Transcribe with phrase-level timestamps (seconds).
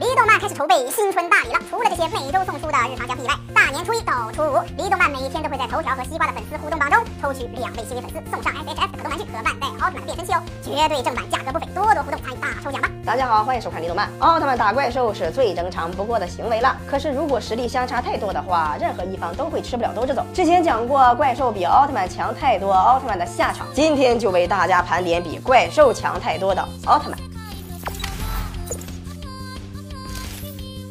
[0.00, 12.88] 离动漫开始筹备新春大礼了，除了这些每周送出的日常奖品以外，大年初一到初五，离动漫每天都会在头条和西瓜的粉丝互动榜中抽取两位幸运粉丝，送上 S H F 可动玩具和万代奥特曼变身器哦，绝对正版，价格不菲，多多互动参与大抽奖吧！
[13.04, 14.08] 大家好，欢迎收看离动漫。
[14.20, 20.24] 奥特曼打怪兽是最正常不过的行为了，可是如果实力相差太多的话，任何一方都会吃不了兜着走。
[20.32, 27.18] 之前讲过怪兽比奥特曼强太多，奥特曼的下场，今天就为大家盘点比怪兽强太多的奥特曼。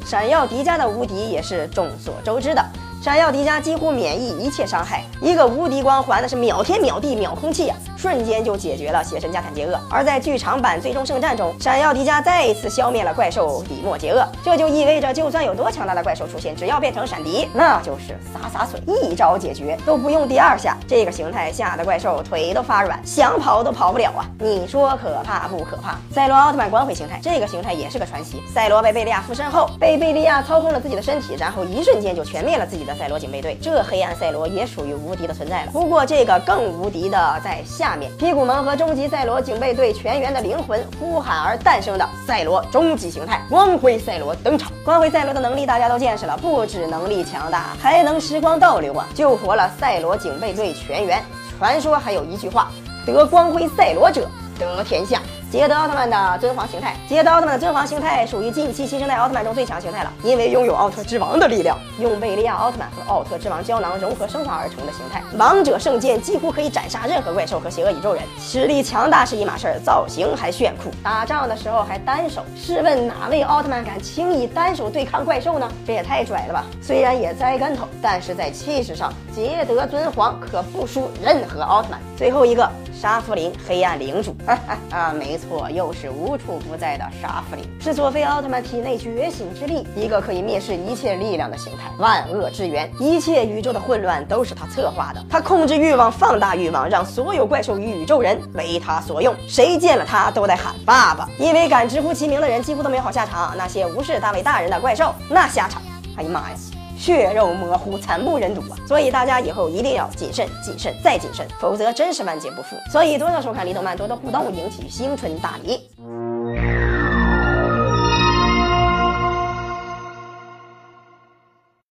[0.09, 2.65] 闪耀迪迦的无敌也是众所周知的。
[2.99, 9.77] 闪耀迪迦几乎免疫一切伤害，一个无敌光环那是秒天秒地秒空气呀，瞬间就解决了邪神加坦杰厄。
[9.91, 20.77] 而在剧场版最终圣战中，闪耀迪迦再一次消灭了怪兽底莫杰厄，这就意味着就算有多强大的怪兽出现，只要变成闪迪，那就是洒洒水，一招解决都不用第二下。
[20.87, 24.23] 这个形态吓得怪兽腿都发软，想跑都跑不了啊！
[24.39, 25.97] 你说可怕不可怕？
[26.13, 28.41] 赛罗奥特曼光辉形态，这个形态也是个传奇。
[28.53, 32.95] 赛罗被贝利亚附身后，被贝利亚操控了自己的身体，然后一瞬间就全灭了自己的。
[32.95, 35.71] 赛罗警备队，这黑暗赛罗也属于无敌的存在了。
[35.73, 44.71] 不过这个更无敌的在下下面，皮古蒙和终极赛罗警备队全员的灵魂呼喊而诞生的赛罗终极形态光辉赛罗登场。
[44.85, 51.19] 光辉赛罗的能力大家都见识了，不止能力强大，还能时光倒流啊，救活了赛罗警备队全员。
[51.57, 52.69] 传说还有一句话：
[53.07, 54.29] 得光辉赛罗者
[54.59, 55.19] 得天下。
[55.51, 65.23] 捷德奥特曼的尊皇形态，捷德奥特曼的尊皇形态属于近期新生代奥特曼中最强形态了，因为拥有奥特之王的力量，用贝利亚奥特曼和奥特之王胶囊融合升华而成的形态。
[65.39, 72.43] 王者圣剑几乎可以斩杀任何怪兽和邪恶宇宙人，实力强大是一码事儿，造型还炫酷，打仗的时候还单手。
[72.55, 75.67] 试问哪位奥特曼敢轻易单手对抗怪兽呢？
[75.83, 76.63] 这也太拽了吧！
[76.79, 81.99] 虽然也栽跟头，但是在气势上，捷德尊皇可不输任何奥特曼。
[82.15, 82.69] 最后一个。
[82.99, 105.81] 沙弗林，黑暗领主， 哈哈啊，没错，又是无处不在的沙弗林，是佐菲奥特曼体内觉醒之力，一个可以蔑视一切力量的形态，万恶之源，一切宇宙的混乱都是他策划的，他控制欲望，放大欲望，让所有怪兽与宇宙人为他所用，谁见了他都得喊爸爸，因为敢直呼其名的人几乎都没有好下场，那些无视大卫大人的怪兽，那下场，
[106.17, 106.78] 哎呀妈呀！
[106.99, 108.75] 血肉模糊，惨不忍睹啊！
[108.85, 112.75] 所以大家以后一定要谨慎、谨慎再谨慎，否则真是万劫不复。
[112.91, 115.89] 所以多多收看李动漫，多多互动，赢取新春大礼。